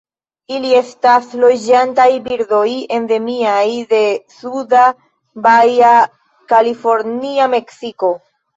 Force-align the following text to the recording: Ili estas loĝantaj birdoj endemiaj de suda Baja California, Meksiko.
Ili 0.59 0.69
estas 0.77 1.27
loĝantaj 1.43 2.07
birdoj 2.29 2.63
endemiaj 2.97 3.67
de 3.93 4.01
suda 4.39 4.89
Baja 5.47 5.95
California, 6.55 7.51
Meksiko. 7.57 8.15